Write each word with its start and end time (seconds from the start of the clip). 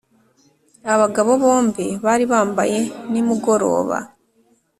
abagabo 0.93 1.31
bombi 1.43 1.85
bari 2.05 2.25
bambaye 2.31 2.79
nimugoroba. 3.11 3.97